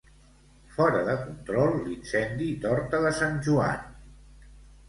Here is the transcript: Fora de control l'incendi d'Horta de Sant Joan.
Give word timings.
Fora 0.77 1.01
de 1.09 1.17
control 1.25 1.77
l'incendi 1.89 2.49
d'Horta 2.65 3.03
de 3.07 3.15
Sant 3.19 3.39
Joan. 3.49 4.53